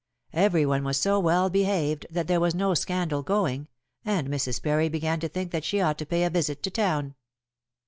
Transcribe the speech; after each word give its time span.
Everyone 0.33 0.83
was 0.83 0.97
so 0.97 1.19
well 1.19 1.51
behaved 1.51 2.07
that 2.09 2.25
there 2.27 2.39
was 2.39 2.55
no 2.55 2.73
scandal 2.73 3.21
going, 3.21 3.67
and 4.03 4.29
Mrs. 4.29 4.59
Parry 4.63 4.89
began 4.89 5.19
to 5.19 5.29
think 5.29 5.51
that 5.51 5.63
she 5.63 5.79
ought 5.79 5.99
to 5.99 6.07
pay 6.07 6.23
a 6.23 6.29
visit 6.31 6.63
to 6.63 6.71
town. 6.71 7.13